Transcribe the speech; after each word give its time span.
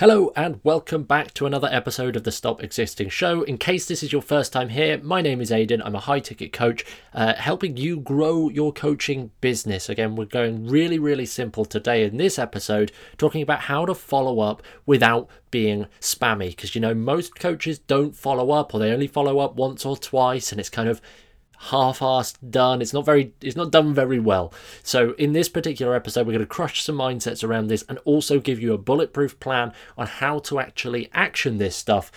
Hello 0.00 0.32
and 0.34 0.60
welcome 0.64 1.02
back 1.02 1.34
to 1.34 1.44
another 1.44 1.68
episode 1.70 2.16
of 2.16 2.24
the 2.24 2.32
Stop 2.32 2.62
Existing 2.62 3.10
Show. 3.10 3.42
In 3.42 3.58
case 3.58 3.84
this 3.84 4.02
is 4.02 4.12
your 4.12 4.22
first 4.22 4.50
time 4.50 4.70
here, 4.70 4.96
my 5.02 5.20
name 5.20 5.42
is 5.42 5.52
Aidan. 5.52 5.82
I'm 5.82 5.94
a 5.94 6.00
high 6.00 6.20
ticket 6.20 6.54
coach, 6.54 6.86
uh, 7.12 7.34
helping 7.34 7.76
you 7.76 8.00
grow 8.00 8.48
your 8.48 8.72
coaching 8.72 9.30
business. 9.42 9.90
Again, 9.90 10.16
we're 10.16 10.24
going 10.24 10.66
really, 10.66 10.98
really 10.98 11.26
simple 11.26 11.66
today 11.66 12.02
in 12.02 12.16
this 12.16 12.38
episode, 12.38 12.92
talking 13.18 13.42
about 13.42 13.60
how 13.60 13.84
to 13.84 13.94
follow 13.94 14.40
up 14.40 14.62
without 14.86 15.28
being 15.50 15.84
spammy. 16.00 16.48
Because 16.48 16.74
you 16.74 16.80
know, 16.80 16.94
most 16.94 17.38
coaches 17.38 17.78
don't 17.78 18.16
follow 18.16 18.52
up, 18.52 18.72
or 18.72 18.80
they 18.80 18.92
only 18.92 19.06
follow 19.06 19.38
up 19.40 19.56
once 19.56 19.84
or 19.84 19.98
twice, 19.98 20.50
and 20.50 20.58
it's 20.58 20.70
kind 20.70 20.88
of 20.88 21.02
half-assed 21.64 22.36
done. 22.50 22.80
It's 22.80 22.94
not 22.94 23.04
very 23.04 23.32
it's 23.42 23.56
not 23.56 23.70
done 23.70 23.92
very 23.92 24.18
well. 24.18 24.52
So 24.82 25.12
in 25.12 25.32
this 25.34 25.48
particular 25.48 25.94
episode 25.94 26.26
we're 26.26 26.32
going 26.32 26.40
to 26.40 26.46
crush 26.46 26.82
some 26.82 26.96
mindsets 26.96 27.44
around 27.44 27.66
this 27.66 27.84
and 27.88 27.98
also 28.04 28.40
give 28.40 28.60
you 28.60 28.72
a 28.72 28.78
bulletproof 28.78 29.38
plan 29.40 29.72
on 29.98 30.06
how 30.06 30.38
to 30.40 30.58
actually 30.58 31.10
action 31.12 31.58
this 31.58 31.76
stuff 31.76 32.10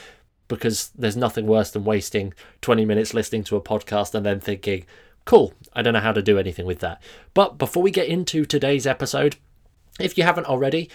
because 0.47 0.91
there's 0.97 1.17
nothing 1.17 1.45
worse 1.45 1.71
than 1.71 1.83
wasting 1.83 2.33
20 2.61 2.85
minutes 2.85 3.13
listening 3.13 3.43
to 3.43 3.57
a 3.57 3.61
podcast 3.61 4.15
and 4.15 4.25
then 4.25 4.39
thinking, 4.39 4.85
"Cool, 5.25 5.53
I 5.73 5.81
don't 5.81 5.93
know 5.93 5.99
how 5.99 6.13
to 6.13 6.21
do 6.21 6.39
anything 6.39 6.65
with 6.65 6.79
that." 6.79 7.03
But 7.33 7.57
before 7.57 7.83
we 7.83 7.91
get 7.91 8.07
into 8.07 8.45
today's 8.45 8.87
episode, 8.87 9.35
if 9.99 10.17
you 10.17 10.23
haven't 10.23 10.47
already, 10.47 10.89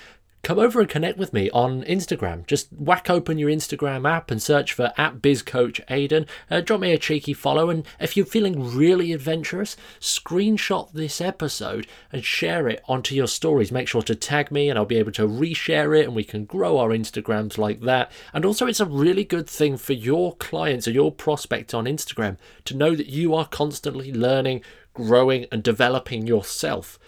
come 0.48 0.58
over 0.58 0.80
and 0.80 0.88
connect 0.88 1.18
with 1.18 1.34
me 1.34 1.50
on 1.50 1.82
Instagram. 1.82 2.46
Just 2.46 2.72
whack 2.72 3.10
open 3.10 3.36
your 3.36 3.50
Instagram 3.50 4.10
app 4.10 4.30
and 4.30 4.40
search 4.40 4.72
for 4.72 4.94
at 4.96 5.20
BizCoachAidan. 5.20 6.26
Uh, 6.50 6.62
drop 6.62 6.80
me 6.80 6.90
a 6.90 6.96
cheeky 6.96 7.34
follow, 7.34 7.68
and 7.68 7.86
if 8.00 8.16
you're 8.16 8.24
feeling 8.24 8.74
really 8.74 9.12
adventurous, 9.12 9.76
screenshot 10.00 10.90
this 10.92 11.20
episode 11.20 11.86
and 12.10 12.24
share 12.24 12.66
it 12.66 12.82
onto 12.88 13.14
your 13.14 13.26
stories. 13.26 13.70
Make 13.70 13.88
sure 13.88 14.00
to 14.00 14.14
tag 14.14 14.50
me, 14.50 14.70
and 14.70 14.78
I'll 14.78 14.86
be 14.86 14.96
able 14.96 15.12
to 15.12 15.28
reshare 15.28 15.94
it, 16.00 16.06
and 16.06 16.16
we 16.16 16.24
can 16.24 16.46
grow 16.46 16.78
our 16.78 16.88
Instagrams 16.88 17.58
like 17.58 17.82
that. 17.82 18.10
And 18.32 18.46
also, 18.46 18.66
it's 18.66 18.80
a 18.80 18.86
really 18.86 19.24
good 19.24 19.50
thing 19.50 19.76
for 19.76 19.92
your 19.92 20.34
clients 20.36 20.88
or 20.88 20.92
your 20.92 21.12
prospects 21.12 21.74
on 21.74 21.84
Instagram 21.84 22.38
to 22.64 22.74
know 22.74 22.94
that 22.96 23.08
you 23.08 23.34
are 23.34 23.46
constantly 23.46 24.14
learning, 24.14 24.62
growing, 24.94 25.44
and 25.52 25.62
developing 25.62 26.26
yourself 26.26 26.98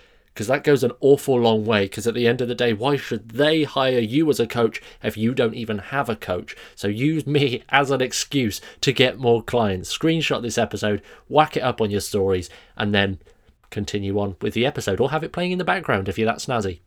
because 0.40 0.48
that 0.48 0.64
goes 0.64 0.82
an 0.82 0.92
awful 1.00 1.38
long 1.38 1.66
way. 1.66 1.84
Because 1.84 2.06
at 2.06 2.14
the 2.14 2.26
end 2.26 2.40
of 2.40 2.48
the 2.48 2.54
day, 2.54 2.72
why 2.72 2.96
should 2.96 3.28
they 3.32 3.64
hire 3.64 3.98
you 3.98 4.30
as 4.30 4.40
a 4.40 4.46
coach 4.46 4.80
if 5.02 5.14
you 5.14 5.34
don't 5.34 5.52
even 5.52 5.76
have 5.76 6.08
a 6.08 6.16
coach? 6.16 6.56
So 6.74 6.88
use 6.88 7.26
me 7.26 7.62
as 7.68 7.90
an 7.90 8.00
excuse 8.00 8.58
to 8.80 8.90
get 8.90 9.18
more 9.18 9.42
clients. 9.42 9.94
Screenshot 9.94 10.40
this 10.40 10.56
episode, 10.56 11.02
whack 11.28 11.58
it 11.58 11.62
up 11.62 11.82
on 11.82 11.90
your 11.90 12.00
stories, 12.00 12.48
and 12.74 12.94
then 12.94 13.18
continue 13.68 14.18
on 14.18 14.36
with 14.40 14.54
the 14.54 14.64
episode 14.64 14.98
or 14.98 15.10
have 15.10 15.22
it 15.22 15.30
playing 15.30 15.52
in 15.52 15.58
the 15.58 15.62
background 15.62 16.08
if 16.08 16.18
you're 16.18 16.24
that 16.24 16.38
snazzy. 16.38 16.80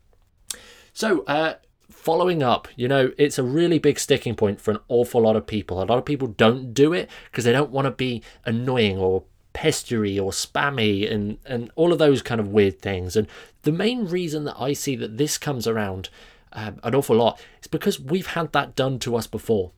So, 0.92 1.22
uh, 1.26 1.54
following 1.88 2.42
up, 2.42 2.66
you 2.74 2.88
know, 2.88 3.12
it's 3.16 3.38
a 3.38 3.44
really 3.44 3.78
big 3.78 4.00
sticking 4.00 4.34
point 4.34 4.60
for 4.60 4.72
an 4.72 4.80
awful 4.88 5.22
lot 5.22 5.36
of 5.36 5.46
people. 5.46 5.80
A 5.80 5.84
lot 5.84 5.98
of 5.98 6.04
people 6.04 6.26
don't 6.26 6.74
do 6.74 6.92
it 6.92 7.08
because 7.30 7.44
they 7.44 7.52
don't 7.52 7.70
want 7.70 7.84
to 7.84 7.92
be 7.92 8.20
annoying 8.44 8.98
or 8.98 9.22
pestery 9.54 10.20
or 10.22 10.30
spammy 10.30 11.10
and, 11.10 11.38
and 11.46 11.70
all 11.76 11.92
of 11.92 11.98
those 11.98 12.20
kind 12.20 12.40
of 12.40 12.48
weird 12.48 12.82
things. 12.82 13.16
And 13.16 13.26
the 13.62 13.72
main 13.72 14.06
reason 14.06 14.44
that 14.44 14.60
I 14.60 14.72
see 14.72 14.96
that 14.96 15.16
this 15.16 15.38
comes 15.38 15.66
around 15.66 16.10
um, 16.52 16.78
an 16.82 16.94
awful 16.94 17.16
lot 17.16 17.40
is 17.62 17.68
because 17.68 17.98
we've 17.98 18.28
had 18.28 18.52
that 18.52 18.76
done 18.76 18.98
to 19.00 19.16
us 19.16 19.26
before. 19.26 19.72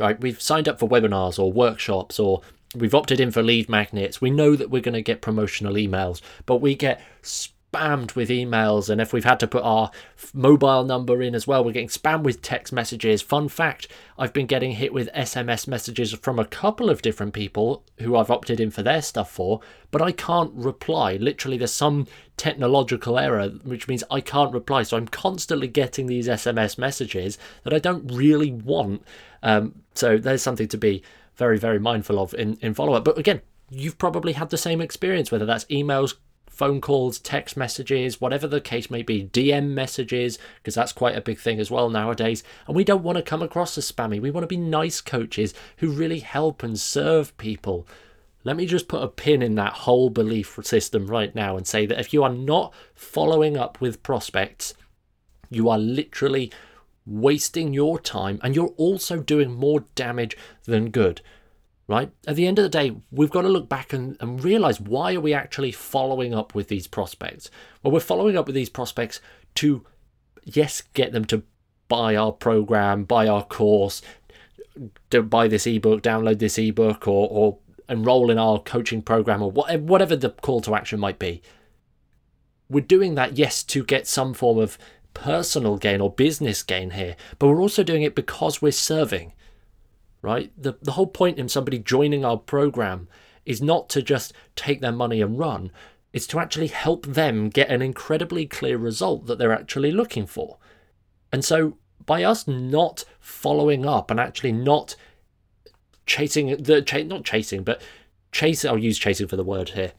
Right, 0.00 0.20
we've 0.20 0.40
signed 0.40 0.68
up 0.68 0.80
for 0.80 0.88
webinars 0.88 1.38
or 1.38 1.52
workshops 1.52 2.18
or 2.18 2.42
we've 2.74 2.94
opted 2.94 3.20
in 3.20 3.30
for 3.30 3.42
lead 3.42 3.68
magnets. 3.68 4.20
We 4.20 4.30
know 4.30 4.56
that 4.56 4.70
we're 4.70 4.82
going 4.82 4.94
to 4.94 5.02
get 5.02 5.22
promotional 5.22 5.74
emails, 5.74 6.20
but 6.44 6.56
we 6.56 6.74
get 6.74 7.00
spammed 7.76 8.14
with 8.14 8.28
emails. 8.28 8.88
And 8.88 9.00
if 9.00 9.12
we've 9.12 9.24
had 9.24 9.40
to 9.40 9.46
put 9.46 9.62
our 9.62 9.90
mobile 10.32 10.84
number 10.84 11.22
in 11.22 11.34
as 11.34 11.46
well, 11.46 11.64
we're 11.64 11.72
getting 11.72 11.88
spammed 11.88 12.22
with 12.22 12.42
text 12.42 12.72
messages. 12.72 13.22
Fun 13.22 13.48
fact 13.48 13.88
I've 14.18 14.32
been 14.32 14.46
getting 14.46 14.72
hit 14.72 14.92
with 14.92 15.12
SMS 15.12 15.68
messages 15.68 16.12
from 16.14 16.38
a 16.38 16.44
couple 16.44 16.90
of 16.90 17.02
different 17.02 17.34
people 17.34 17.84
who 17.98 18.16
I've 18.16 18.30
opted 18.30 18.60
in 18.60 18.70
for 18.70 18.82
their 18.82 19.02
stuff 19.02 19.30
for, 19.30 19.60
but 19.90 20.02
I 20.02 20.12
can't 20.12 20.52
reply. 20.54 21.16
Literally, 21.16 21.58
there's 21.58 21.72
some 21.72 22.06
technological 22.36 23.18
error, 23.18 23.48
which 23.64 23.88
means 23.88 24.04
I 24.10 24.20
can't 24.20 24.52
reply. 24.52 24.82
So 24.82 24.96
I'm 24.96 25.08
constantly 25.08 25.68
getting 25.68 26.06
these 26.06 26.28
SMS 26.28 26.78
messages 26.78 27.38
that 27.64 27.74
I 27.74 27.78
don't 27.78 28.10
really 28.12 28.52
want. 28.52 29.02
Um, 29.42 29.82
so 29.94 30.18
there's 30.18 30.42
something 30.42 30.68
to 30.68 30.78
be 30.78 31.02
very, 31.36 31.58
very 31.58 31.78
mindful 31.78 32.18
of 32.18 32.34
in, 32.34 32.56
in 32.60 32.74
follow 32.74 32.94
up. 32.94 33.04
But 33.04 33.18
again, 33.18 33.42
you've 33.70 33.98
probably 33.98 34.32
had 34.32 34.50
the 34.50 34.58
same 34.58 34.80
experience, 34.80 35.30
whether 35.30 35.46
that's 35.46 35.64
emails, 35.66 36.14
phone 36.56 36.80
calls, 36.80 37.18
text 37.18 37.54
messages, 37.54 38.18
whatever 38.18 38.46
the 38.46 38.62
case 38.62 38.90
may 38.90 39.02
be, 39.02 39.28
DM 39.28 39.68
messages, 39.68 40.38
because 40.56 40.74
that's 40.74 40.92
quite 40.92 41.14
a 41.14 41.20
big 41.20 41.38
thing 41.38 41.60
as 41.60 41.70
well 41.70 41.90
nowadays. 41.90 42.42
And 42.66 42.74
we 42.74 42.82
don't 42.82 43.02
want 43.02 43.16
to 43.16 43.22
come 43.22 43.42
across 43.42 43.76
as 43.76 43.92
spammy. 43.92 44.20
We 44.20 44.30
want 44.30 44.44
to 44.44 44.48
be 44.48 44.56
nice 44.56 45.02
coaches 45.02 45.52
who 45.76 45.90
really 45.90 46.20
help 46.20 46.62
and 46.62 46.80
serve 46.80 47.36
people. 47.36 47.86
Let 48.42 48.56
me 48.56 48.64
just 48.64 48.88
put 48.88 49.02
a 49.02 49.08
pin 49.08 49.42
in 49.42 49.54
that 49.56 49.74
whole 49.74 50.08
belief 50.08 50.58
system 50.62 51.08
right 51.08 51.34
now 51.34 51.58
and 51.58 51.66
say 51.66 51.84
that 51.84 52.00
if 52.00 52.14
you 52.14 52.24
are 52.24 52.32
not 52.32 52.72
following 52.94 53.58
up 53.58 53.78
with 53.82 54.02
prospects, 54.02 54.72
you 55.50 55.68
are 55.68 55.78
literally 55.78 56.50
wasting 57.04 57.74
your 57.74 57.98
time 57.98 58.40
and 58.42 58.56
you're 58.56 58.74
also 58.78 59.20
doing 59.20 59.52
more 59.52 59.80
damage 59.94 60.38
than 60.64 60.90
good 60.90 61.20
right? 61.88 62.10
At 62.26 62.36
the 62.36 62.46
end 62.46 62.58
of 62.58 62.64
the 62.64 62.68
day, 62.68 62.96
we've 63.10 63.30
got 63.30 63.42
to 63.42 63.48
look 63.48 63.68
back 63.68 63.92
and, 63.92 64.16
and 64.20 64.42
realize 64.42 64.80
why 64.80 65.14
are 65.14 65.20
we 65.20 65.32
actually 65.32 65.72
following 65.72 66.34
up 66.34 66.54
with 66.54 66.68
these 66.68 66.86
prospects? 66.86 67.50
Well, 67.82 67.92
we're 67.92 68.00
following 68.00 68.36
up 68.36 68.46
with 68.46 68.54
these 68.54 68.68
prospects 68.68 69.20
to, 69.56 69.84
yes, 70.44 70.82
get 70.94 71.12
them 71.12 71.24
to 71.26 71.42
buy 71.88 72.16
our 72.16 72.32
program, 72.32 73.04
buy 73.04 73.28
our 73.28 73.44
course, 73.44 74.02
to 75.10 75.22
buy 75.22 75.48
this 75.48 75.66
ebook, 75.66 76.02
download 76.02 76.38
this 76.38 76.58
ebook, 76.58 77.06
or, 77.06 77.28
or 77.30 77.58
enroll 77.88 78.30
in 78.30 78.38
our 78.38 78.58
coaching 78.58 79.00
program, 79.00 79.40
or 79.40 79.50
whatever, 79.50 79.82
whatever 79.84 80.16
the 80.16 80.30
call 80.30 80.60
to 80.62 80.74
action 80.74 80.98
might 80.98 81.20
be. 81.20 81.40
We're 82.68 82.80
doing 82.80 83.14
that, 83.14 83.38
yes, 83.38 83.62
to 83.64 83.84
get 83.84 84.08
some 84.08 84.34
form 84.34 84.58
of 84.58 84.76
personal 85.14 85.76
gain 85.76 86.00
or 86.00 86.10
business 86.10 86.64
gain 86.64 86.90
here, 86.90 87.16
but 87.38 87.46
we're 87.46 87.60
also 87.60 87.84
doing 87.84 88.02
it 88.02 88.16
because 88.16 88.60
we're 88.60 88.72
serving 88.72 89.32
right? 90.26 90.50
The, 90.60 90.76
the 90.82 90.92
whole 90.92 91.06
point 91.06 91.38
in 91.38 91.48
somebody 91.48 91.78
joining 91.78 92.24
our 92.24 92.36
program 92.36 93.06
is 93.44 93.62
not 93.62 93.88
to 93.90 94.02
just 94.02 94.32
take 94.56 94.80
their 94.80 94.90
money 94.90 95.22
and 95.22 95.38
run, 95.38 95.70
it's 96.12 96.26
to 96.26 96.40
actually 96.40 96.66
help 96.66 97.06
them 97.06 97.48
get 97.48 97.68
an 97.68 97.80
incredibly 97.80 98.44
clear 98.44 98.76
result 98.76 99.26
that 99.26 99.38
they're 99.38 99.52
actually 99.52 99.92
looking 99.92 100.26
for. 100.26 100.58
And 101.32 101.44
so, 101.44 101.78
by 102.04 102.24
us 102.24 102.48
not 102.48 103.04
following 103.20 103.86
up 103.86 104.10
and 104.10 104.18
actually 104.18 104.50
not 104.50 104.96
chasing 106.06 106.48
the 106.60 107.04
not 107.08 107.24
chasing, 107.24 107.62
but 107.62 107.80
chasing, 108.36 108.70
I'll 108.70 108.78
use 108.78 108.98
chasing 108.98 109.28
for 109.28 109.36
the 109.36 109.42
word 109.42 109.70
here, 109.70 109.92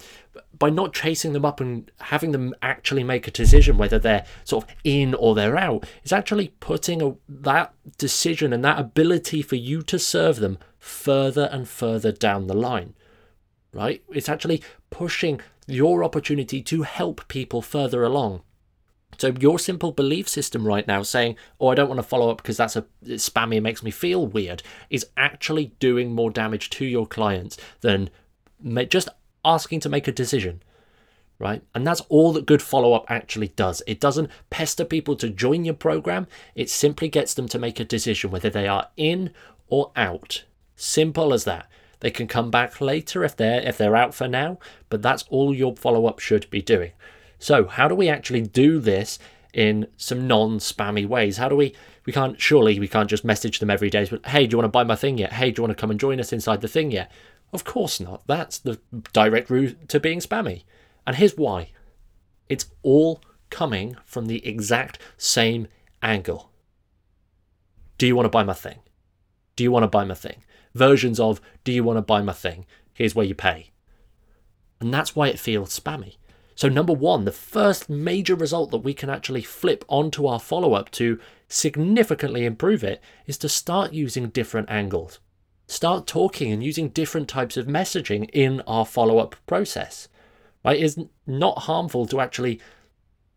by 0.57 0.69
not 0.69 0.93
chasing 0.93 1.33
them 1.33 1.43
up 1.43 1.59
and 1.59 1.89
having 1.99 2.31
them 2.31 2.53
actually 2.61 3.03
make 3.03 3.27
a 3.27 3.31
decision 3.31 3.77
whether 3.77 3.97
they're 3.97 4.25
sort 4.43 4.63
of 4.63 4.75
in 4.83 5.15
or 5.15 5.33
they're 5.33 5.57
out, 5.57 5.87
is 6.03 6.13
actually 6.13 6.49
putting 6.59 7.01
a, 7.01 7.15
that 7.27 7.73
decision 7.97 8.53
and 8.53 8.63
that 8.63 8.79
ability 8.79 9.41
for 9.41 9.55
you 9.55 9.81
to 9.81 9.97
serve 9.97 10.37
them 10.37 10.59
further 10.77 11.49
and 11.51 11.67
further 11.67 12.11
down 12.11 12.45
the 12.45 12.53
line. 12.53 12.93
Right? 13.73 14.03
It's 14.09 14.29
actually 14.29 14.61
pushing 14.91 15.41
your 15.65 16.03
opportunity 16.03 16.61
to 16.61 16.83
help 16.83 17.27
people 17.27 17.61
further 17.63 18.03
along. 18.03 18.41
So 19.17 19.33
your 19.39 19.57
simple 19.57 19.91
belief 19.91 20.29
system 20.29 20.67
right 20.67 20.87
now 20.87 21.01
saying, 21.01 21.37
"Oh, 21.59 21.69
I 21.69 21.75
don't 21.75 21.89
want 21.89 21.99
to 21.99 22.03
follow 22.03 22.29
up 22.29 22.37
because 22.37 22.57
that's 22.57 22.75
a 22.75 22.85
it's 23.03 23.27
spammy 23.27 23.55
and 23.55 23.63
makes 23.63 23.81
me 23.81 23.91
feel 23.91 24.27
weird," 24.27 24.61
is 24.89 25.07
actually 25.15 25.73
doing 25.79 26.13
more 26.13 26.29
damage 26.29 26.69
to 26.71 26.85
your 26.85 27.07
clients 27.07 27.57
than 27.81 28.09
just 28.89 29.09
asking 29.43 29.79
to 29.81 29.89
make 29.89 30.07
a 30.07 30.11
decision, 30.11 30.61
right? 31.39 31.61
And 31.73 31.85
that's 31.85 32.01
all 32.09 32.33
that 32.33 32.45
good 32.45 32.61
follow 32.61 32.93
up 32.93 33.05
actually 33.09 33.49
does. 33.49 33.81
It 33.87 33.99
doesn't 33.99 34.31
pester 34.49 34.85
people 34.85 35.15
to 35.17 35.29
join 35.29 35.65
your 35.65 35.73
program, 35.73 36.27
it 36.55 36.69
simply 36.69 37.09
gets 37.09 37.33
them 37.33 37.47
to 37.49 37.59
make 37.59 37.79
a 37.79 37.85
decision 37.85 38.31
whether 38.31 38.49
they 38.49 38.67
are 38.67 38.89
in 38.97 39.31
or 39.67 39.91
out. 39.95 40.43
Simple 40.75 41.33
as 41.33 41.43
that. 41.45 41.67
They 41.99 42.11
can 42.11 42.27
come 42.27 42.51
back 42.51 42.79
later 42.79 43.23
if 43.23 43.35
they're 43.35 43.61
if 43.61 43.77
they're 43.77 43.95
out 43.95 44.13
for 44.13 44.27
now, 44.27 44.59
but 44.89 45.01
that's 45.01 45.25
all 45.29 45.53
your 45.53 45.75
follow 45.75 46.05
up 46.05 46.19
should 46.19 46.49
be 46.49 46.61
doing. 46.61 46.91
So, 47.39 47.65
how 47.65 47.87
do 47.87 47.95
we 47.95 48.09
actually 48.09 48.41
do 48.41 48.79
this 48.79 49.17
in 49.53 49.87
some 49.97 50.27
non-spammy 50.27 51.07
ways? 51.07 51.37
How 51.37 51.49
do 51.49 51.55
we 51.55 51.73
we 52.05 52.13
can't 52.13 52.39
surely 52.39 52.79
we 52.79 52.87
can't 52.87 53.09
just 53.09 53.25
message 53.25 53.59
them 53.59 53.71
every 53.71 53.89
day 53.89 54.07
hey, 54.27 54.45
do 54.45 54.53
you 54.53 54.57
want 54.57 54.65
to 54.65 54.69
buy 54.69 54.83
my 54.83 54.95
thing 54.95 55.17
yet? 55.17 55.33
Hey, 55.33 55.51
do 55.51 55.59
you 55.59 55.63
want 55.63 55.75
to 55.75 55.81
come 55.81 55.91
and 55.91 55.99
join 55.99 56.19
us 56.19 56.31
inside 56.31 56.61
the 56.61 56.67
thing 56.67 56.91
yet? 56.91 57.11
Of 57.53 57.63
course 57.63 57.99
not. 57.99 58.25
That's 58.27 58.57
the 58.57 58.79
direct 59.13 59.49
route 59.49 59.87
to 59.89 59.99
being 59.99 60.19
spammy. 60.19 60.63
And 61.05 61.15
here's 61.15 61.37
why 61.37 61.71
it's 62.49 62.65
all 62.83 63.21
coming 63.49 63.95
from 64.05 64.25
the 64.25 64.45
exact 64.45 64.99
same 65.17 65.67
angle. 66.01 66.51
Do 67.97 68.05
you 68.05 68.15
want 68.15 68.25
to 68.25 68.29
buy 68.29 68.43
my 68.43 68.53
thing? 68.53 68.79
Do 69.55 69.63
you 69.63 69.71
want 69.71 69.83
to 69.83 69.87
buy 69.87 70.03
my 70.03 70.13
thing? 70.13 70.43
Versions 70.75 71.19
of, 71.19 71.41
do 71.63 71.71
you 71.71 71.83
want 71.83 71.97
to 71.97 72.01
buy 72.01 72.21
my 72.21 72.33
thing? 72.33 72.65
Here's 72.93 73.15
where 73.15 73.25
you 73.25 73.33
pay. 73.33 73.71
And 74.79 74.93
that's 74.93 75.15
why 75.15 75.29
it 75.29 75.39
feels 75.39 75.77
spammy. 75.77 76.17
So, 76.55 76.69
number 76.69 76.93
one, 76.93 77.25
the 77.25 77.31
first 77.31 77.89
major 77.89 78.35
result 78.35 78.71
that 78.71 78.77
we 78.79 78.93
can 78.93 79.09
actually 79.09 79.43
flip 79.43 79.85
onto 79.87 80.25
our 80.25 80.39
follow 80.39 80.73
up 80.73 80.89
to 80.91 81.19
significantly 81.47 82.45
improve 82.45 82.83
it 82.83 83.01
is 83.25 83.37
to 83.39 83.49
start 83.49 83.93
using 83.93 84.29
different 84.29 84.69
angles. 84.69 85.19
Start 85.67 86.07
talking 86.07 86.51
and 86.51 86.63
using 86.63 86.89
different 86.89 87.27
types 87.27 87.57
of 87.57 87.67
messaging 87.67 88.29
in 88.31 88.61
our 88.61 88.85
follow 88.85 89.19
up 89.19 89.35
process. 89.45 90.07
Right? 90.63 90.81
It's 90.81 90.97
not 91.25 91.59
harmful 91.59 92.05
to 92.07 92.19
actually 92.19 92.59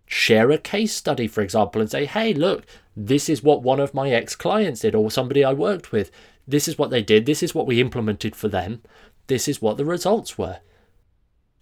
share 0.06 0.50
a 0.50 0.58
case 0.58 0.94
study, 0.94 1.26
for 1.26 1.42
example, 1.42 1.80
and 1.80 1.90
say, 1.90 2.04
hey, 2.06 2.32
look, 2.32 2.66
this 2.96 3.28
is 3.28 3.42
what 3.42 3.62
one 3.62 3.80
of 3.80 3.94
my 3.94 4.10
ex 4.10 4.34
clients 4.34 4.80
did 4.80 4.94
or 4.94 5.10
somebody 5.10 5.44
I 5.44 5.52
worked 5.52 5.92
with. 5.92 6.10
This 6.46 6.66
is 6.66 6.78
what 6.78 6.90
they 6.90 7.02
did. 7.02 7.26
This 7.26 7.42
is 7.42 7.54
what 7.54 7.66
we 7.66 7.80
implemented 7.80 8.34
for 8.34 8.48
them. 8.48 8.82
This 9.26 9.46
is 9.46 9.62
what 9.62 9.76
the 9.76 9.84
results 9.84 10.36
were 10.38 10.60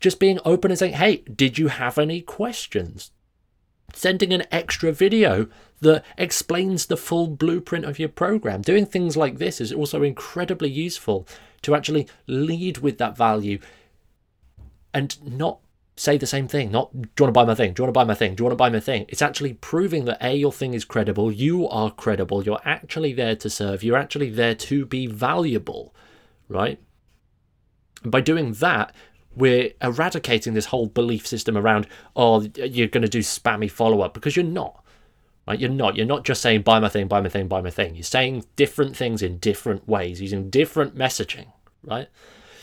just 0.01 0.21
being 0.21 0.39
open 0.45 0.71
and 0.71 0.79
saying, 0.79 0.95
hey, 0.95 1.19
did 1.35 1.59
you 1.59 1.69
have 1.69 1.99
any 1.99 2.21
questions? 2.21 3.11
Sending 3.95 4.33
an 4.33 4.45
extra 4.51 4.93
video 4.93 5.49
that 5.81 6.05
explains 6.17 6.87
the 6.87 6.97
full 6.97 7.27
blueprint 7.27 7.85
of 7.85 7.99
your 7.99 8.09
program. 8.09 8.63
Doing 8.63 8.87
things 8.87 9.17
like 9.17 9.39
this 9.39 9.61
is 9.61 9.73
also 9.73 10.03
incredibly 10.03 10.69
useful 10.69 11.27
to 11.63 11.75
actually 11.75 12.07
lead 12.27 12.79
with 12.79 12.99
that 12.99 13.17
value 13.17 13.59
and 14.93 15.17
not 15.25 15.61
say 15.97 16.17
the 16.17 16.27
same 16.27 16.49
thing. 16.49 16.71
Not, 16.71 16.93
do 16.93 16.99
you 16.99 17.25
want 17.25 17.29
to 17.29 17.33
buy 17.33 17.45
my 17.45 17.55
thing? 17.55 17.73
Do 17.73 17.81
you 17.81 17.85
want 17.85 17.95
to 17.95 17.99
buy 17.99 18.05
my 18.05 18.15
thing? 18.15 18.35
Do 18.35 18.43
you 18.43 18.45
want 18.45 18.53
to 18.53 18.57
buy 18.57 18.71
my 18.71 18.81
thing? 18.81 19.07
It's 19.09 19.23
actually 19.23 19.55
proving 19.55 20.05
that 20.05 20.23
A, 20.25 20.35
your 20.37 20.53
thing 20.53 20.75
is 20.75 20.85
credible, 20.85 21.33
you 21.33 21.69
are 21.69 21.91
credible, 21.91 22.45
you're 22.45 22.61
actually 22.65 23.13
there 23.13 23.37
to 23.37 23.51
serve, 23.51 23.83
you're 23.83 23.97
actually 23.97 24.31
there 24.31 24.55
to 24.55 24.87
be 24.87 25.07
valuable, 25.07 25.95
right? 26.49 26.79
By 28.05 28.21
doing 28.21 28.53
that, 28.55 28.95
we're 29.39 29.73
eradicating 29.81 30.55
this 30.55 30.67
whole 30.67 30.87
belief 30.87 31.27
system 31.27 31.57
around, 31.57 31.87
oh, 32.17 32.43
you're 32.57 32.89
going 32.89 33.03
to 33.03 33.09
do 33.09 33.21
spammy 33.21 33.71
follow 33.71 34.01
up 34.01 34.13
because 34.13 34.37
you're 34.37 34.45
not. 34.45 34.85
Right? 35.47 35.59
You're 35.59 35.71
not. 35.71 35.97
You're 35.97 36.07
not 36.07 36.25
just 36.25 36.43
saying 36.43 36.63
buy 36.63 36.79
my 36.79 36.89
thing, 36.89 37.09
buy 37.09 37.21
my 37.21 37.29
thing, 37.29 37.49
buy 37.49 37.63
my 37.63 37.71
thing. 37.71 37.95
You're 37.95 38.03
saying 38.03 38.45
different 38.57 38.97
things 38.97 39.23
in 39.23 39.39
different 39.39 39.89
ways, 39.89 40.21
using 40.21 40.51
different 40.51 40.97
messaging. 40.97 41.47
Right. 41.83 42.09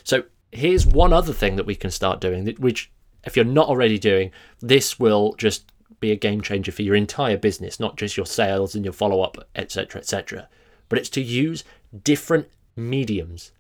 So 0.04 0.24
here's 0.52 0.86
one 0.86 1.14
other 1.14 1.34
thing 1.34 1.56
that 1.56 1.66
we 1.66 1.76
can 1.76 1.90
start 1.90 2.22
doing, 2.22 2.46
which 2.60 2.92
if 3.24 3.36
you're 3.36 3.46
not 3.46 3.70
already 3.70 3.98
doing, 3.98 4.32
this 4.60 5.00
will 5.00 5.34
just 5.34 5.72
be 6.00 6.12
a 6.12 6.16
game 6.16 6.42
changer 6.42 6.72
for 6.72 6.84
your 6.84 6.96
entire 6.96 7.38
business, 7.38 7.80
not 7.80 7.98
just 7.98 8.18
your 8.18 8.26
sales 8.26 8.76
and 8.76 8.86
your 8.86 8.94
follow 8.94 9.22
up, 9.22 9.38
etc., 9.56 10.00
etc. 10.00 10.48
But 10.90 11.00
it's 11.00 11.10
to 11.12 11.22
use 11.22 11.64
different 12.04 12.50
mediums. 12.76 13.52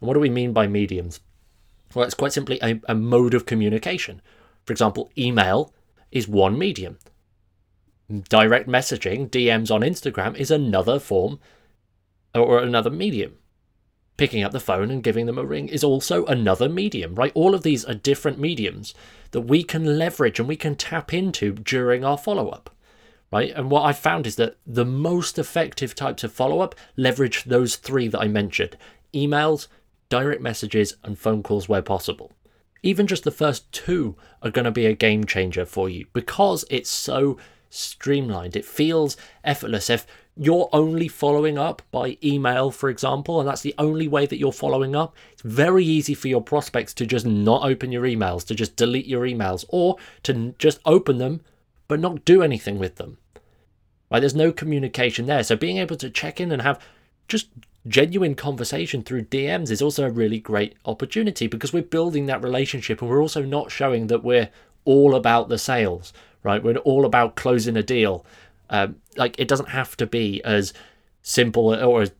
And 0.00 0.08
what 0.08 0.14
do 0.14 0.20
we 0.20 0.30
mean 0.30 0.52
by 0.52 0.66
mediums? 0.66 1.20
Well, 1.94 2.04
it's 2.04 2.14
quite 2.14 2.32
simply 2.32 2.58
a, 2.62 2.80
a 2.88 2.94
mode 2.94 3.34
of 3.34 3.46
communication. 3.46 4.20
For 4.64 4.72
example, 4.72 5.10
email 5.16 5.72
is 6.10 6.28
one 6.28 6.58
medium. 6.58 6.98
Direct 8.28 8.68
messaging, 8.68 9.28
DMs 9.30 9.70
on 9.70 9.80
Instagram, 9.80 10.36
is 10.36 10.50
another 10.50 10.98
form 10.98 11.40
or 12.34 12.60
another 12.60 12.90
medium. 12.90 13.36
Picking 14.16 14.42
up 14.42 14.52
the 14.52 14.60
phone 14.60 14.90
and 14.90 15.02
giving 15.02 15.26
them 15.26 15.38
a 15.38 15.44
ring 15.44 15.68
is 15.68 15.84
also 15.84 16.24
another 16.24 16.68
medium, 16.68 17.14
right? 17.14 17.32
All 17.34 17.54
of 17.54 17.62
these 17.62 17.84
are 17.84 17.94
different 17.94 18.38
mediums 18.38 18.94
that 19.32 19.42
we 19.42 19.62
can 19.62 19.98
leverage 19.98 20.38
and 20.38 20.48
we 20.48 20.56
can 20.56 20.74
tap 20.74 21.12
into 21.12 21.52
during 21.52 22.04
our 22.04 22.16
follow 22.16 22.48
up, 22.48 22.70
right? 23.30 23.52
And 23.54 23.70
what 23.70 23.82
I've 23.82 23.98
found 23.98 24.26
is 24.26 24.36
that 24.36 24.56
the 24.66 24.86
most 24.86 25.38
effective 25.38 25.94
types 25.94 26.24
of 26.24 26.32
follow 26.32 26.60
up 26.60 26.74
leverage 26.96 27.44
those 27.44 27.76
three 27.76 28.08
that 28.08 28.20
I 28.20 28.28
mentioned 28.28 28.76
emails, 29.12 29.68
direct 30.08 30.40
messages, 30.40 30.96
and 31.04 31.18
phone 31.18 31.42
calls 31.42 31.68
where 31.68 31.82
possible. 31.82 32.32
Even 32.82 33.06
just 33.06 33.24
the 33.24 33.30
first 33.30 33.70
two 33.72 34.16
are 34.42 34.50
going 34.50 34.64
to 34.64 34.70
be 34.70 34.86
a 34.86 34.94
game 34.94 35.24
changer 35.24 35.66
for 35.66 35.88
you 35.88 36.06
because 36.12 36.64
it's 36.70 36.90
so 36.90 37.36
streamlined. 37.70 38.56
It 38.56 38.64
feels 38.64 39.16
effortless. 39.42 39.90
If 39.90 40.06
you're 40.36 40.68
only 40.72 41.08
following 41.08 41.58
up 41.58 41.82
by 41.90 42.18
email, 42.22 42.70
for 42.70 42.88
example, 42.90 43.40
and 43.40 43.48
that's 43.48 43.62
the 43.62 43.74
only 43.78 44.06
way 44.06 44.26
that 44.26 44.38
you're 44.38 44.52
following 44.52 44.94
up, 44.94 45.16
it's 45.32 45.42
very 45.42 45.84
easy 45.84 46.14
for 46.14 46.28
your 46.28 46.42
prospects 46.42 46.94
to 46.94 47.06
just 47.06 47.26
not 47.26 47.64
open 47.64 47.90
your 47.90 48.04
emails, 48.04 48.46
to 48.46 48.54
just 48.54 48.76
delete 48.76 49.06
your 49.06 49.22
emails, 49.22 49.64
or 49.68 49.96
to 50.22 50.54
just 50.58 50.78
open 50.84 51.18
them 51.18 51.40
but 51.88 52.00
not 52.00 52.24
do 52.24 52.42
anything 52.42 52.78
with 52.78 52.96
them. 52.96 53.18
Right? 54.10 54.20
There's 54.20 54.34
no 54.34 54.52
communication 54.52 55.26
there. 55.26 55.42
So 55.42 55.56
being 55.56 55.78
able 55.78 55.96
to 55.96 56.10
check 56.10 56.40
in 56.40 56.52
and 56.52 56.62
have 56.62 56.80
just 57.28 57.48
genuine 57.88 58.34
conversation 58.34 59.02
through 59.02 59.24
DMs 59.24 59.70
is 59.70 59.82
also 59.82 60.06
a 60.06 60.10
really 60.10 60.38
great 60.38 60.74
opportunity 60.84 61.46
because 61.46 61.72
we're 61.72 61.82
building 61.82 62.26
that 62.26 62.42
relationship 62.42 63.00
and 63.00 63.10
we're 63.10 63.20
also 63.20 63.42
not 63.42 63.70
showing 63.70 64.08
that 64.08 64.24
we're 64.24 64.48
all 64.84 65.14
about 65.14 65.48
the 65.48 65.58
sales, 65.58 66.12
right? 66.42 66.62
We're 66.62 66.76
all 66.78 67.04
about 67.04 67.36
closing 67.36 67.76
a 67.76 67.82
deal. 67.82 68.24
Um, 68.70 68.96
like 69.16 69.38
it 69.38 69.48
doesn't 69.48 69.70
have 69.70 69.96
to 69.98 70.06
be 70.06 70.42
as 70.44 70.72
simple 71.22 71.74
or 71.74 72.02
as 72.02 72.12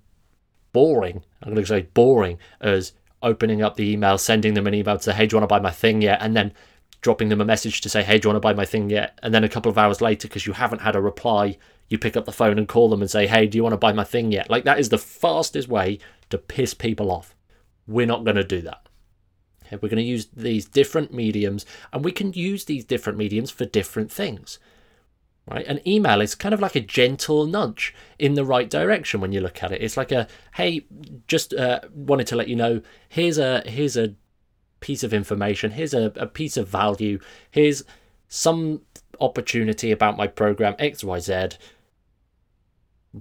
boring. 0.73 1.23
I'm 1.43 1.55
going 1.55 1.65
to 1.65 1.69
say 1.69 1.89
boring 1.95 2.39
as 2.61 2.93
opening 3.23 3.63
up 3.63 3.77
the 3.77 3.91
email, 3.91 4.19
sending 4.19 4.55
them 4.55 4.67
an 4.67 4.75
email 4.75 4.97
to 4.97 5.03
say, 5.03 5.13
"Hey, 5.13 5.27
do 5.27 5.35
you 5.35 5.41
want 5.41 5.49
to 5.49 5.55
buy 5.55 5.61
my 5.61 5.71
thing 5.71 6.03
yet?" 6.03 6.19
and 6.21 6.37
then 6.37 6.53
dropping 7.01 7.29
them 7.29 7.41
a 7.41 7.45
message 7.45 7.81
to 7.81 7.89
say, 7.89 8.03
"Hey, 8.03 8.19
do 8.19 8.27
you 8.27 8.33
want 8.33 8.43
to 8.43 8.47
buy 8.47 8.55
my 8.55 8.65
thing 8.65 8.91
yet?" 8.91 9.19
and 9.23 9.35
then 9.35 9.45
a 9.45 9.49
couple 9.49 9.71
of 9.71 9.79
hours 9.79 10.01
later, 10.01 10.29
because 10.29 10.47
you 10.47 10.53
haven't 10.53 10.81
had 10.81 10.95
a 10.95 11.01
reply, 11.01 11.57
you 11.89 11.99
pick 11.99 12.17
up 12.17 12.25
the 12.25 12.33
phone 12.33 12.59
and 12.59 12.69
call 12.69 12.89
them 12.89 13.01
and 13.01 13.11
say, 13.11 13.27
hey, 13.27 13.47
do 13.47 13.57
you 13.57 13.63
want 13.63 13.73
to 13.73 13.79
buy 13.79 13.93
my 13.93 14.05
thing 14.05 14.33
yet? 14.33 14.51
Like, 14.51 14.65
that 14.65 14.79
is 14.79 14.89
the 14.89 14.99
fastest 14.99 15.69
way 15.69 15.99
to 16.31 16.39
piss 16.39 16.75
people 16.75 17.11
off. 17.11 17.35
We're 17.87 18.07
not 18.07 18.25
going 18.25 18.37
to 18.37 18.45
do 18.45 18.61
that. 18.63 18.89
Okay, 19.65 19.77
we're 19.77 19.89
going 19.89 19.97
to 19.97 20.03
use 20.03 20.29
these 20.35 20.65
different 20.65 21.13
mediums, 21.13 21.67
and 21.93 22.05
we 22.05 22.13
can 22.13 22.33
use 22.33 22.65
these 22.65 22.85
different 22.85 23.19
mediums 23.19 23.51
for 23.51 23.65
different 23.65 24.11
things. 24.11 24.59
Right? 25.49 25.67
An 25.67 25.87
email 25.87 26.21
is 26.21 26.35
kind 26.35 26.53
of 26.53 26.61
like 26.61 26.75
a 26.75 26.81
gentle 26.81 27.47
nudge 27.47 27.95
in 28.19 28.35
the 28.35 28.45
right 28.45 28.69
direction 28.69 29.21
when 29.21 29.31
you 29.31 29.41
look 29.41 29.63
at 29.63 29.71
it. 29.71 29.81
It's 29.81 29.97
like 29.97 30.11
a, 30.11 30.27
hey, 30.55 30.85
just 31.29 31.55
uh, 31.55 31.81
wanted 31.95 32.27
to 32.29 32.37
let 32.37 32.49
you 32.49 32.57
know, 32.57 32.81
here's 33.09 33.39
a 33.39 33.63
here's 33.65 33.97
a 33.97 34.15
piece 34.81 35.05
of 35.05 35.15
information, 35.15 35.71
here's 35.71 35.95
a, 35.95 36.13
a 36.17 36.27
piece 36.27 36.57
of 36.57 36.67
value, 36.67 37.21
here's 37.51 37.85
some 38.29 38.83
opportunity 39.21 39.93
about 39.93 40.17
my 40.17 40.27
program 40.27 40.75
XYZ 40.75 41.57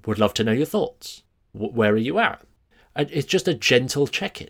would 0.06 0.20
love 0.20 0.34
to 0.36 0.44
know 0.44 0.52
your 0.52 0.66
thoughts. 0.66 1.24
Where 1.54 1.94
are 1.94 1.98
you 1.98 2.20
at? 2.20 2.46
It's 2.96 3.28
just 3.28 3.48
a 3.48 3.54
gentle 3.54 4.08
check 4.08 4.42
in. 4.42 4.50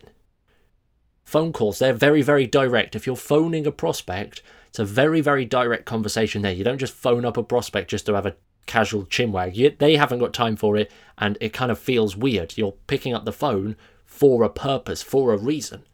Phone 1.24 1.52
calls, 1.52 1.78
they're 1.78 1.92
very, 1.92 2.22
very 2.22 2.46
direct. 2.46 2.94
If 2.94 3.06
you're 3.06 3.16
phoning 3.16 3.66
a 3.66 3.72
prospect, 3.72 4.42
it's 4.68 4.78
a 4.78 4.84
very, 4.84 5.20
very 5.20 5.44
direct 5.44 5.84
conversation 5.84 6.42
there. 6.42 6.52
You 6.52 6.64
don't 6.64 6.78
just 6.78 6.94
phone 6.94 7.24
up 7.24 7.36
a 7.36 7.42
prospect 7.42 7.90
just 7.90 8.06
to 8.06 8.14
have 8.14 8.26
a 8.26 8.36
casual 8.66 9.04
chinwag. 9.04 9.56
You, 9.56 9.74
they 9.76 9.96
haven't 9.96 10.20
got 10.20 10.32
time 10.32 10.56
for 10.56 10.76
it, 10.76 10.90
and 11.18 11.36
it 11.40 11.52
kind 11.52 11.70
of 11.72 11.78
feels 11.78 12.16
weird. 12.16 12.56
You're 12.56 12.74
picking 12.86 13.14
up 13.14 13.24
the 13.24 13.32
phone 13.32 13.76
for 14.04 14.44
a 14.44 14.48
purpose, 14.48 15.02
for 15.02 15.32
a 15.32 15.36
reason. 15.36 15.84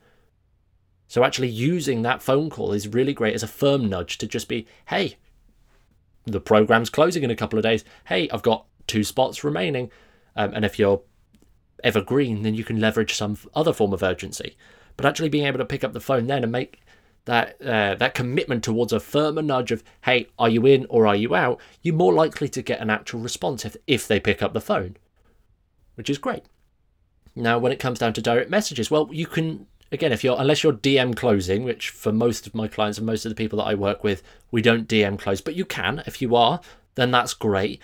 So 1.09 1.25
actually 1.25 1.49
using 1.49 2.03
that 2.03 2.23
phone 2.23 2.49
call 2.49 2.73
is 2.73 2.89
really 2.89 3.13
great 3.13 3.35
as 3.35 3.43
a 3.43 3.49
firm 3.49 3.89
nudge 3.89 4.19
to 4.19 4.27
just 4.27 4.49
be, 4.49 4.67
hey, 4.87 5.17
the 6.25 6.41
program's 6.41 6.91
closing 6.91 7.23
in 7.23 7.31
a 7.31 7.37
couple 7.37 7.59
of 7.59 7.63
days. 7.63 7.85
Hey, 8.07 8.29
I've 8.31 8.43
got 8.43 8.67
two 8.87 9.05
spots 9.05 9.45
remaining. 9.45 9.91
Um, 10.37 10.53
and 10.55 10.65
if 10.65 10.79
you're 10.79 11.03
evergreen, 11.85 12.43
then 12.43 12.55
you 12.55 12.65
can 12.65 12.81
leverage 12.81 13.15
some 13.15 13.37
other 13.55 13.73
form 13.73 13.93
of 13.93 14.03
urgency. 14.03 14.57
But 14.97 15.07
actually 15.07 15.29
being 15.29 15.47
able 15.47 15.59
to 15.59 15.65
pick 15.65 15.85
up 15.85 15.93
the 15.93 16.01
phone 16.01 16.27
then 16.27 16.43
and 16.43 16.53
make 16.53 16.83
that 17.25 17.61
uh, 17.63 17.95
that 17.97 18.15
commitment 18.15 18.65
towards 18.65 18.93
a 18.93 19.01
firmer 19.01 19.43
nudge 19.43 19.71
of 19.71 19.85
hey 20.03 20.27
are 20.39 20.49
you 20.49 20.67
in 20.67 20.87
or 20.89 21.07
are 21.07 21.15
you 21.15 21.35
out 21.35 21.61
you're 21.83 21.95
more 21.95 22.13
likely 22.13 22.49
to 22.49 22.63
get 22.63 22.81
an 22.81 22.91
actual 22.91 23.21
response 23.21 23.65
if, 23.65 23.77
if 23.87 24.09
they 24.09 24.19
pick 24.19 24.43
up 24.43 24.53
the 24.53 24.61
phone 24.61 24.97
which 25.95 26.11
is 26.11 26.19
great 26.19 26.45
now 27.37 27.59
when 27.59 27.73
it 27.73 27.79
comes 27.79 27.99
down 27.99 28.13
to 28.13 28.21
direct 28.21 28.51
messages 28.51 28.91
well 28.91 29.09
you 29.13 29.27
can 29.27 29.67
again 29.93 30.13
if 30.13 30.25
you're 30.25 30.41
unless 30.41 30.65
you're 30.65 30.73
dm 30.73 31.15
closing 31.15 31.63
which 31.63 31.91
for 31.91 32.13
most 32.13 32.47
of 32.47 32.55
my 32.55 32.67
clients 32.67 32.99
and 32.99 33.07
most 33.07 33.25
of 33.25 33.31
the 33.31 33.37
people 33.37 33.59
that 33.59 33.67
i 33.67 33.75
work 33.75 34.03
with 34.03 34.23
we 34.51 34.61
don't 34.61 34.89
dm 34.89 35.19
close 35.19 35.41
but 35.41 35.55
you 35.55 35.65
can 35.65 36.03
if 36.07 36.21
you 36.21 36.35
are 36.35 36.61
then 36.97 37.13
that's 37.13 37.35
great 37.35 37.81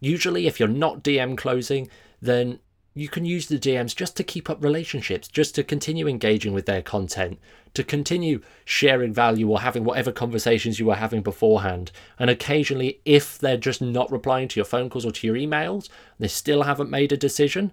Usually, 0.00 0.46
if 0.46 0.58
you're 0.58 0.68
not 0.68 1.04
DM 1.04 1.36
closing, 1.36 1.88
then 2.20 2.58
you 2.94 3.08
can 3.08 3.24
use 3.24 3.46
the 3.46 3.58
DMs 3.58 3.94
just 3.94 4.16
to 4.16 4.24
keep 4.24 4.50
up 4.50 4.62
relationships, 4.64 5.28
just 5.28 5.54
to 5.54 5.62
continue 5.62 6.08
engaging 6.08 6.52
with 6.52 6.66
their 6.66 6.82
content, 6.82 7.38
to 7.74 7.84
continue 7.84 8.40
sharing 8.64 9.12
value 9.12 9.48
or 9.48 9.60
having 9.60 9.84
whatever 9.84 10.10
conversations 10.10 10.80
you 10.80 10.86
were 10.86 10.96
having 10.96 11.22
beforehand. 11.22 11.92
And 12.18 12.28
occasionally, 12.28 13.00
if 13.04 13.38
they're 13.38 13.56
just 13.56 13.80
not 13.80 14.10
replying 14.10 14.48
to 14.48 14.58
your 14.58 14.64
phone 14.64 14.90
calls 14.90 15.06
or 15.06 15.12
to 15.12 15.26
your 15.26 15.36
emails, 15.36 15.88
they 16.18 16.28
still 16.28 16.64
haven't 16.64 16.90
made 16.90 17.12
a 17.12 17.16
decision, 17.16 17.72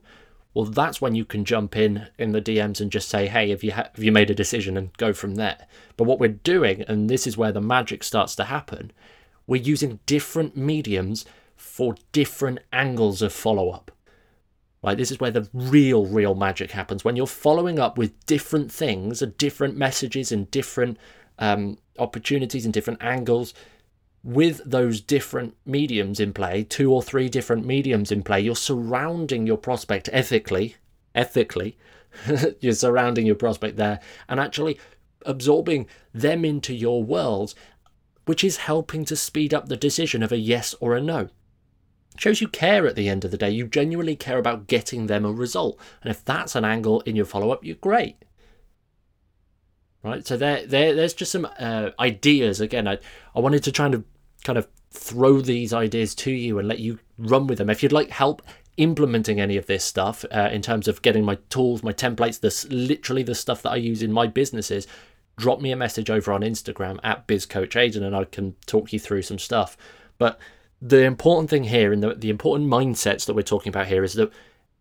well, 0.54 0.66
that's 0.66 1.00
when 1.00 1.14
you 1.14 1.24
can 1.24 1.46
jump 1.46 1.76
in 1.76 2.08
in 2.18 2.32
the 2.32 2.42
DMs 2.42 2.82
and 2.82 2.92
just 2.92 3.10
say, 3.10 3.28
"Hey, 3.28 3.52
have 3.52 3.64
you 3.64 3.74
ha- 3.74 3.90
have 3.94 4.04
you 4.04 4.12
made 4.12 4.32
a 4.32 4.36
decision?" 4.36 4.76
and 4.76 4.96
go 4.98 5.14
from 5.14 5.36
there. 5.36 5.68
But 5.98 6.06
what 6.06 6.20
we're 6.20 6.30
doing, 6.30 6.84
and 6.88 7.10
this 7.10 7.28
is 7.28 7.38
where 7.38 7.52
the 7.52 7.62
magic 7.62 8.04
starts 8.04 8.36
to 8.38 8.46
happen, 8.46 8.92
we're 9.46 9.62
using 9.62 10.00
different 10.08 10.58
mediums 10.58 11.26
for 11.78 11.94
different 12.12 12.58
angles 12.74 13.22
of 13.22 13.32
follow 13.32 13.70
up. 13.70 13.92
Right, 14.84 14.98
this 14.98 15.12
is 15.12 15.20
where 15.20 15.30
the 15.30 15.48
real, 15.54 16.08
real 16.08 16.34
magic 16.34 16.72
happens 16.72 17.06
when 17.06 17.16
you're 17.16 17.28
following 17.28 17.78
up 17.78 18.00
with 18.00 18.26
different 18.26 18.72
things 18.72 19.22
and 19.22 19.38
different 19.38 19.78
messages 19.78 20.32
and 20.32 20.50
different 20.50 20.98
um, 21.38 21.78
opportunities 22.00 22.66
and 22.66 22.74
different 22.74 23.04
angles 23.04 23.54
with 24.24 24.60
those 24.66 25.02
different 25.02 25.56
mediums 25.68 26.20
in 26.20 26.34
play, 26.34 26.64
two 26.64 26.92
or 26.92 27.04
three 27.04 27.30
different 27.30 27.64
mediums 27.64 28.12
in 28.12 28.24
play, 28.24 28.42
you're 28.42 28.56
surrounding 28.56 29.46
your 29.46 29.58
prospect 29.58 30.10
ethically, 30.12 30.78
ethically, 31.14 31.78
you're 32.60 32.74
surrounding 32.74 33.28
your 33.28 33.36
prospect 33.36 33.78
there 33.78 34.00
and 34.28 34.40
actually 34.40 34.80
absorbing 35.28 35.86
them 36.12 36.44
into 36.44 36.74
your 36.74 37.04
world, 37.04 37.54
which 38.26 38.44
is 38.44 38.58
helping 38.58 39.06
to 39.06 39.16
speed 39.16 39.54
up 39.54 39.68
the 39.68 39.78
decision 39.78 40.24
of 40.24 40.32
a 40.32 40.38
yes 40.38 40.74
or 40.80 40.96
a 40.96 41.02
no. 41.02 41.30
Shows 42.18 42.42
you 42.42 42.48
care 42.48 42.88
at 42.88 42.96
the 42.96 43.10
end 43.10 43.26
of 43.26 43.32
the 43.32 43.38
day. 43.38 43.50
You 43.50 43.68
genuinely 43.68 44.16
care 44.16 44.38
about 44.38 44.68
getting 44.68 45.08
them 45.08 45.26
a 45.26 45.32
result. 45.32 45.80
And 46.02 46.12
if 46.12 46.24
that's 46.26 46.56
an 46.56 46.66
angle 46.66 47.02
in 47.02 47.16
your 47.16 47.26
follow 47.26 47.52
up, 47.52 47.64
you're 47.64 47.76
great. 47.76 48.18
Right, 50.04 50.26
so 50.26 50.38
there, 50.38 50.66
there, 50.66 50.96
there's 50.96 51.14
just 51.14 51.32
some 51.32 51.48
uh, 51.60 51.90
ideas. 52.00 52.62
Again, 52.62 52.88
I, 52.88 53.00
I 53.36 53.40
wanted 53.40 53.64
to 53.64 53.72
try 53.72 53.88
and 53.88 54.04
kind 54.44 54.58
of 54.58 54.68
throw 54.92 55.42
these 55.42 55.74
ideas 55.74 56.16
to 56.16 56.32
you 56.32 56.60
and 56.60 56.68
let 56.68 56.80
you 56.80 57.00
run 57.18 57.48
with 57.48 57.58
them. 57.58 57.70
If 57.70 57.84
you'd 57.84 57.92
like 57.92 58.10
help 58.10 58.42
implementing 58.78 59.42
any 59.42 59.58
of 59.58 59.66
this 59.66 59.84
stuff 59.84 60.24
uh, 60.32 60.50
in 60.52 60.62
terms 60.62 60.88
of 60.88 61.02
getting 61.02 61.26
my 61.26 61.36
tools, 61.50 61.84
my 61.84 61.92
templates, 61.92 62.40
this 62.40 62.66
literally 62.70 63.24
the 63.24 63.36
stuff 63.36 63.62
that 63.64 63.72
I 63.72 63.78
use 63.78 64.02
in 64.02 64.12
my 64.12 64.28
businesses, 64.28 64.88
drop 65.38 65.62
me 65.62 65.72
a 65.72 65.76
message 65.76 66.10
over 66.10 66.32
on 66.32 66.42
Instagram 66.42 67.00
at 67.04 67.28
BizCoachAidan 67.28 68.02
and 68.02 68.16
I 68.16 68.24
can 68.26 68.56
talk 68.66 68.94
you 68.94 69.00
through 69.00 69.24
some 69.24 69.40
stuff. 69.40 69.78
But 70.18 70.40
the 70.82 71.04
important 71.04 71.50
thing 71.50 71.66
here 71.66 71.92
and 71.92 72.04
the, 72.04 72.14
the 72.14 72.30
important 72.30 72.70
mindsets 72.70 73.26
that 73.26 73.36
we're 73.36 73.42
talking 73.42 73.70
about 73.70 73.88
here 73.88 74.04
is 74.04 74.14
that 74.14 74.32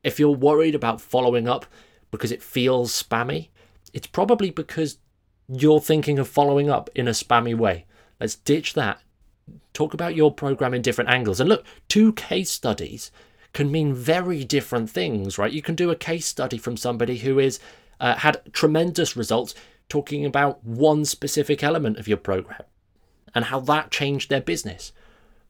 if 0.05 0.21
you're 0.21 0.31
worried 0.31 0.75
about 0.75 1.00
following 1.00 1.49
up 1.49 1.67
because 2.11 2.31
it 2.31 2.43
feels 2.43 3.03
spammy, 3.03 3.49
it's 3.93 4.07
probably 4.07 4.50
because 4.50 4.99
you're 5.49 5.81
thinking 5.81 6.19
of 6.19 6.29
following 6.29 6.69
up 6.69 6.91
in 6.95 7.09
a 7.09 7.12
spammy 7.12 7.57
way. 7.57 7.87
Let's 8.21 8.35
ditch 8.35 8.75
that. 8.75 9.00
Talk 9.73 9.95
about 9.95 10.17
your 10.17 10.33
program 10.33 10.75
in 10.75 10.83
different 10.83 11.11
angles. 11.11 11.41
And 11.41 11.49
look, 11.49 11.65
two 11.88 12.12
case 12.12 12.50
studies 12.50 13.11
can 13.53 13.71
mean 13.71 13.95
very 13.95 14.45
different 14.45 14.91
things, 14.91 15.38
right? 15.38 15.53
You 15.53 15.62
can 15.62 15.75
do 15.75 15.91
a 15.91 15.97
case 15.97 16.26
study 16.26 16.59
from 16.59 16.76
somebody 16.76 17.19
who 17.19 17.38
is 17.38 17.59
uh, 18.00 18.17
had 18.17 18.43
tremendous 18.53 19.17
results 19.17 19.55
talking 19.88 20.26
about 20.26 20.62
one 20.65 21.05
specific 21.05 21.62
element 21.62 21.97
of 21.99 22.09
your 22.09 22.17
program 22.17 22.62
and 23.35 23.47
how 23.47 23.61
that 23.61 23.91
changed 23.91 24.29
their 24.29 24.41
business. 24.41 24.93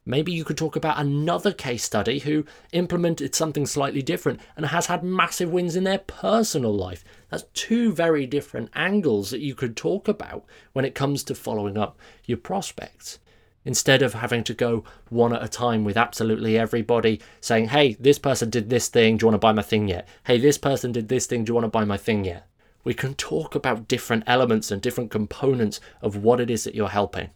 Maybe 0.09 0.31
you 0.31 0.45
could 0.45 0.57
talk 0.57 0.77
about 0.77 1.01
another 1.01 1.53
case 1.53 1.83
study 1.83 2.21
who 2.21 2.45
implemented 2.71 3.35
something 3.35 3.67
slightly 3.67 4.03
different 4.03 4.41
and 4.57 4.67
has 4.67 4.87
had 4.87 5.03
massive 5.03 5.51
wins 5.51 5.75
in 5.75 5.83
their 5.83 5.99
personal 5.99 6.73
life. 6.73 7.05
That's 7.29 7.45
two 7.55 7.93
very 7.93 8.25
different 8.25 8.71
angles 8.75 9.31
that 9.31 9.41
you 9.41 9.57
could 9.57 9.77
talk 9.77 10.07
about 10.07 10.45
when 10.73 10.85
it 10.85 10.95
comes 10.95 11.25
to 11.25 11.35
following 11.35 11.77
up 11.77 11.99
your 12.25 12.39
prospects 12.39 13.19
instead 13.65 14.01
of 14.01 14.15
having 14.15 14.45
to 14.45 14.55
go 14.55 14.85
one 15.09 15.35
at 15.35 15.43
a 15.43 15.49
time 15.49 15.83
with 15.83 15.97
absolutely 15.97 16.57
everybody 16.57 17.21
saying, 17.41 17.67
hey, 17.69 17.97
this 17.99 18.21
person 18.21 18.49
did 18.49 18.71
this 18.71 18.87
thing, 18.87 19.17
do 19.17 19.25
you 19.25 19.27
want 19.27 19.35
to 19.35 19.45
buy 19.45 19.53
my 19.53 19.61
thing 19.61 19.89
yet? 19.89 20.07
Hey, 20.25 20.39
this 20.39 20.57
person 20.57 20.93
did 20.93 21.09
this 21.09 21.27
thing, 21.27 21.43
do 21.43 21.51
you 21.51 21.55
want 21.55 21.65
to 21.65 21.69
buy 21.69 21.85
my 21.85 21.97
thing 21.97 22.25
yet? 22.25 22.47
We 22.85 22.95
can 22.95 23.17
talk 23.17 23.57
about 23.57 23.89
different 23.89 24.23
elements 24.29 24.71
and 24.71 24.81
different 24.81 25.11
components 25.11 25.81
of 26.01 26.23
what 26.23 26.39
it 26.39 26.49
is 26.49 26.63
that 26.63 26.77
you're 26.77 26.91
helping. 26.91 27.31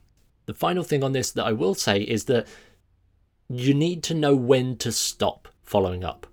The 0.50 0.54
final 0.54 0.82
thing 0.82 1.04
on 1.04 1.12
this 1.12 1.30
that 1.30 1.46
I 1.46 1.52
will 1.52 1.74
say 1.74 2.00
is 2.00 2.24
that 2.24 2.44
you 3.48 3.72
need 3.72 4.02
to 4.02 4.14
know 4.14 4.34
when 4.34 4.76
to 4.78 4.90
stop 4.90 5.46
following 5.62 6.02
up. 6.02 6.26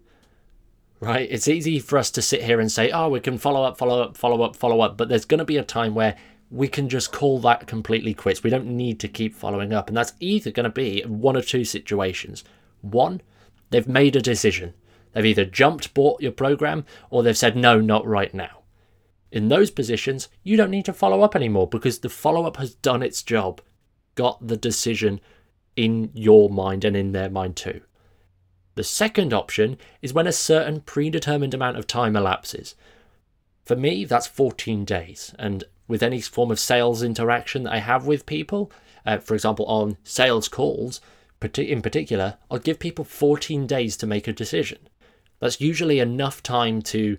Right? 0.99 1.27
It's 1.29 1.47
easy 1.47 1.77
for 1.77 1.99
us 1.99 2.09
to 2.09 2.21
sit 2.23 2.41
here 2.41 2.59
and 2.59 2.71
say, 2.71 2.89
oh, 2.89 3.09
we 3.09 3.19
can 3.19 3.37
follow 3.37 3.63
up, 3.63 3.77
follow 3.77 4.01
up, 4.01 4.17
follow 4.17 4.41
up, 4.41 4.55
follow 4.55 4.81
up, 4.81 4.97
but 4.97 5.07
there's 5.07 5.25
going 5.25 5.37
to 5.37 5.45
be 5.45 5.57
a 5.57 5.63
time 5.63 5.93
where 5.93 6.15
we 6.49 6.67
can 6.67 6.89
just 6.89 7.11
call 7.11 7.37
that 7.41 7.67
completely 7.67 8.15
quits. 8.15 8.41
We 8.41 8.49
don't 8.49 8.75
need 8.75 8.99
to 9.01 9.07
keep 9.07 9.35
following 9.35 9.71
up. 9.71 9.87
And 9.87 9.95
that's 9.95 10.13
either 10.19 10.49
going 10.49 10.63
to 10.63 10.71
be 10.71 11.03
one 11.03 11.37
or 11.37 11.43
two 11.43 11.63
situations. 11.63 12.43
One, 12.81 13.21
they've 13.69 13.87
made 13.87 14.15
a 14.15 14.19
decision. 14.19 14.73
They've 15.13 15.27
either 15.27 15.45
jumped, 15.45 15.93
bought 15.93 16.23
your 16.23 16.31
program, 16.31 16.85
or 17.11 17.21
they've 17.21 17.37
said, 17.37 17.55
no, 17.55 17.79
not 17.79 18.03
right 18.07 18.33
now. 18.33 18.63
In 19.31 19.49
those 19.49 19.69
positions, 19.69 20.27
you 20.41 20.57
don't 20.57 20.71
need 20.71 20.85
to 20.85 20.93
follow 20.93 21.21
up 21.21 21.35
anymore 21.35 21.67
because 21.67 21.99
the 21.99 22.09
follow 22.09 22.47
up 22.47 22.57
has 22.57 22.73
done 22.73 23.03
its 23.03 23.21
job, 23.21 23.61
got 24.17 24.45
the 24.45 24.57
decision 24.57 25.21
in 25.77 26.11
your 26.13 26.49
mind 26.49 26.83
and 26.83 26.97
in 26.97 27.13
their 27.13 27.29
mind 27.29 27.55
too. 27.55 27.79
The 28.75 28.83
second 28.83 29.33
option 29.33 29.77
is 30.01 30.13
when 30.13 30.27
a 30.27 30.33
certain 30.33 30.81
predetermined 30.81 31.53
amount 31.53 31.77
of 31.77 31.87
time 31.87 32.17
elapses. 32.17 32.75
For 33.63 33.75
me, 33.75 34.03
that's 34.03 34.27
14 34.27 34.83
days, 34.83 35.33
and 35.39 35.63
with 35.87 36.03
any 36.03 36.19
form 36.19 36.51
of 36.51 36.59
sales 36.59 37.01
interaction 37.01 37.63
that 37.63 37.73
I 37.73 37.79
have 37.79 38.05
with 38.05 38.25
people, 38.25 38.71
uh, 39.05 39.19
for 39.19 39.35
example, 39.35 39.65
on 39.67 39.97
sales 40.03 40.49
calls 40.49 40.99
in 41.55 41.81
particular, 41.81 42.37
I'll 42.49 42.59
give 42.59 42.79
people 42.79 43.05
14 43.05 43.67
days 43.67 43.95
to 43.97 44.07
make 44.07 44.27
a 44.27 44.33
decision. 44.33 44.79
That's 45.39 45.61
usually 45.61 45.99
enough 45.99 46.41
time 46.41 46.81
to 46.83 47.17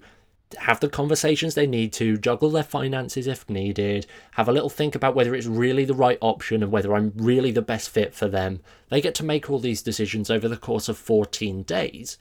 have 0.57 0.81
the 0.81 0.89
conversations 0.89 1.55
they 1.55 1.67
need 1.67 1.93
to, 1.95 2.17
juggle 2.17 2.51
their 2.51 2.63
finances 2.63 3.27
if 3.27 3.49
needed, 3.51 4.07
have 4.33 4.49
a 4.49 4.53
little 4.53 4.71
think 4.71 4.95
about 4.95 5.15
whether 5.15 5.35
it's 5.35 5.47
really 5.47 5.85
the 5.85 5.95
right 5.95 6.19
option 6.21 6.63
and 6.63 6.73
whether 6.73 6.95
I'm 6.95 7.13
really 7.17 7.51
the 7.51 7.63
best 7.63 7.91
fit 7.91 8.15
for 8.15 8.29
them. 8.29 8.61
They 8.89 9.01
get 9.01 9.15
to 9.17 9.25
make 9.25 9.51
all 9.51 9.59
these 9.59 9.83
decisions 9.83 10.31
over 10.31 10.49
the 10.49 10.57
course 10.57 10.89
of 10.89 10.97
14 10.97 11.65
days. 11.65 12.17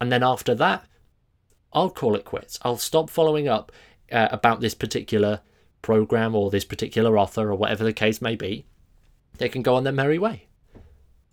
And 0.00 0.12
then 0.12 0.22
after 0.22 0.54
that, 0.54 0.86
I'll 1.72 1.90
call 1.90 2.14
it 2.14 2.24
quits. 2.24 2.58
I'll 2.62 2.78
stop 2.78 3.10
following 3.10 3.48
up 3.48 3.72
uh, 4.10 4.28
about 4.30 4.60
this 4.60 4.74
particular 4.74 5.40
program 5.82 6.34
or 6.34 6.50
this 6.50 6.64
particular 6.64 7.18
author 7.18 7.50
or 7.50 7.54
whatever 7.54 7.84
the 7.84 7.92
case 7.92 8.20
may 8.20 8.36
be, 8.36 8.66
they 9.38 9.48
can 9.48 9.62
go 9.62 9.74
on 9.74 9.84
their 9.84 9.92
merry 9.92 10.18
way. 10.18 10.46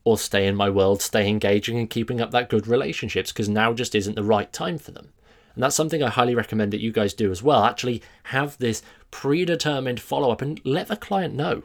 Or 0.04 0.18
stay 0.18 0.48
in 0.48 0.56
my 0.56 0.70
world, 0.70 1.02
stay 1.02 1.28
engaging 1.28 1.78
and 1.78 1.90
keeping 1.90 2.22
up 2.22 2.32
that 2.32 2.50
good 2.50 2.68
relationships 2.68 3.32
because 3.32 3.50
now 3.50 3.74
just 3.74 3.94
isn't 3.94 4.16
the 4.16 4.24
right 4.24 4.52
time 4.54 4.78
for 4.78 4.92
them. 4.92 5.12
And 5.58 5.64
that's 5.64 5.76
something 5.76 6.04
I 6.04 6.10
highly 6.10 6.36
recommend 6.36 6.72
that 6.72 6.82
you 6.82 6.92
guys 6.92 7.16
do 7.16 7.32
as 7.32 7.42
well. 7.42 7.64
Actually, 7.64 8.04
have 8.26 8.60
this 8.60 8.84
predetermined 9.10 10.00
follow 10.00 10.30
up 10.30 10.44
and 10.44 10.62
let 10.64 10.88
the 10.88 10.96
client 10.96 11.34
know 11.34 11.64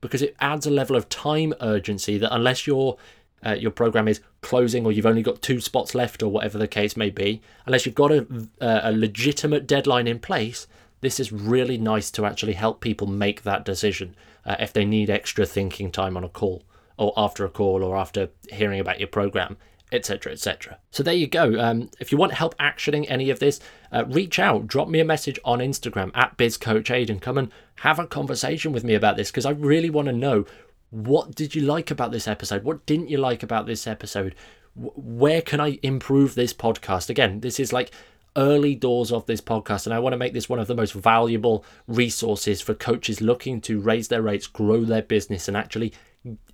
because 0.00 0.22
it 0.22 0.36
adds 0.38 0.64
a 0.64 0.70
level 0.70 0.94
of 0.94 1.08
time 1.08 1.52
urgency 1.60 2.18
that 2.18 2.32
unless 2.32 2.68
you're 2.68 2.96
uh, 3.44 3.54
your 3.54 3.72
program 3.72 4.06
is 4.06 4.20
closing 4.42 4.86
or 4.86 4.92
you've 4.92 5.06
only 5.06 5.24
got 5.24 5.42
two 5.42 5.60
spots 5.60 5.92
left 5.92 6.22
or 6.22 6.28
whatever 6.28 6.56
the 6.56 6.68
case 6.68 6.96
may 6.96 7.10
be, 7.10 7.42
unless 7.66 7.84
you've 7.84 7.96
got 7.96 8.12
a, 8.12 8.24
a 8.60 8.92
legitimate 8.92 9.66
deadline 9.66 10.06
in 10.06 10.20
place, 10.20 10.68
this 11.00 11.18
is 11.18 11.32
really 11.32 11.78
nice 11.78 12.12
to 12.12 12.24
actually 12.24 12.52
help 12.52 12.80
people 12.80 13.08
make 13.08 13.42
that 13.42 13.64
decision 13.64 14.14
uh, 14.46 14.54
if 14.60 14.72
they 14.72 14.84
need 14.84 15.10
extra 15.10 15.44
thinking 15.44 15.90
time 15.90 16.16
on 16.16 16.22
a 16.22 16.28
call 16.28 16.62
or 16.96 17.12
after 17.16 17.44
a 17.44 17.50
call 17.50 17.82
or 17.82 17.96
after 17.96 18.28
hearing 18.52 18.78
about 18.78 19.00
your 19.00 19.08
program 19.08 19.56
etc 19.92 20.32
etc 20.32 20.78
so 20.90 21.02
there 21.02 21.14
you 21.14 21.26
go 21.26 21.58
um, 21.60 21.90
if 21.98 22.12
you 22.12 22.18
want 22.18 22.32
help 22.32 22.56
actioning 22.58 23.06
any 23.08 23.30
of 23.30 23.38
this 23.38 23.60
uh, 23.92 24.04
reach 24.06 24.38
out 24.38 24.66
drop 24.66 24.88
me 24.88 25.00
a 25.00 25.04
message 25.04 25.38
on 25.44 25.58
instagram 25.58 26.10
at 26.14 26.36
bizcoachaid 26.36 27.08
and 27.10 27.20
come 27.20 27.38
and 27.38 27.50
have 27.76 27.98
a 27.98 28.06
conversation 28.06 28.72
with 28.72 28.84
me 28.84 28.94
about 28.94 29.16
this 29.16 29.30
because 29.30 29.46
i 29.46 29.50
really 29.50 29.90
want 29.90 30.06
to 30.06 30.12
know 30.12 30.44
what 30.90 31.34
did 31.34 31.54
you 31.54 31.62
like 31.62 31.90
about 31.90 32.10
this 32.12 32.28
episode? 32.28 32.64
What 32.64 32.84
didn't 32.84 33.10
you 33.10 33.18
like 33.18 33.42
about 33.42 33.66
this 33.66 33.86
episode? 33.86 34.34
Where 34.74 35.40
can 35.40 35.60
I 35.60 35.78
improve 35.82 36.34
this 36.34 36.52
podcast? 36.52 37.08
Again, 37.08 37.40
this 37.40 37.60
is 37.60 37.72
like 37.72 37.92
early 38.36 38.74
doors 38.74 39.12
of 39.12 39.26
this 39.26 39.40
podcast, 39.40 39.86
and 39.86 39.94
I 39.94 40.00
want 40.00 40.12
to 40.14 40.18
make 40.18 40.32
this 40.32 40.48
one 40.48 40.58
of 40.58 40.66
the 40.66 40.74
most 40.74 40.92
valuable 40.92 41.64
resources 41.86 42.60
for 42.60 42.74
coaches 42.74 43.20
looking 43.20 43.60
to 43.62 43.80
raise 43.80 44.08
their 44.08 44.22
rates, 44.22 44.46
grow 44.46 44.84
their 44.84 45.02
business, 45.02 45.48
and 45.48 45.56
actually 45.56 45.92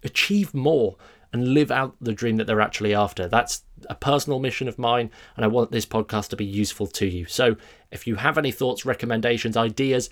achieve 0.02 0.54
more 0.54 0.96
and 1.32 1.54
live 1.54 1.70
out 1.70 1.96
the 2.00 2.12
dream 2.12 2.36
that 2.36 2.46
they're 2.46 2.60
actually 2.60 2.94
after. 2.94 3.28
That's 3.28 3.62
a 3.88 3.94
personal 3.94 4.38
mission 4.38 4.68
of 4.68 4.78
mine, 4.78 5.10
and 5.36 5.44
I 5.44 5.48
want 5.48 5.70
this 5.72 5.86
podcast 5.86 6.28
to 6.28 6.36
be 6.36 6.44
useful 6.44 6.86
to 6.88 7.06
you. 7.06 7.26
So, 7.26 7.56
if 7.90 8.06
you 8.06 8.16
have 8.16 8.38
any 8.38 8.52
thoughts, 8.52 8.86
recommendations, 8.86 9.56
ideas, 9.56 10.10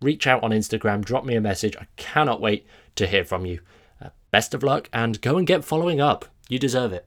reach 0.00 0.26
out 0.26 0.42
on 0.42 0.50
Instagram, 0.50 1.04
drop 1.04 1.24
me 1.24 1.34
a 1.34 1.40
message. 1.40 1.76
I 1.76 1.86
cannot 1.96 2.40
wait 2.40 2.66
to 2.96 3.06
hear 3.06 3.24
from 3.24 3.46
you. 3.46 3.60
Uh, 4.02 4.10
best 4.30 4.54
of 4.54 4.62
luck 4.62 4.88
and 4.92 5.20
go 5.20 5.38
and 5.38 5.46
get 5.46 5.64
following 5.64 6.00
up. 6.00 6.26
You 6.48 6.58
deserve 6.58 6.92
it. 6.92 7.06